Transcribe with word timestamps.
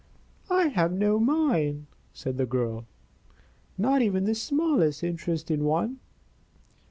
"I 0.49 0.69
have 0.69 0.91
no 0.91 1.19
mine," 1.19 1.85
said 2.11 2.37
the 2.37 2.47
girl. 2.47 2.87
"Not 3.77 4.01
even 4.01 4.23
the 4.23 4.33
smallest 4.33 5.03
interest 5.03 5.51
in 5.51 5.63
one." 5.63 5.99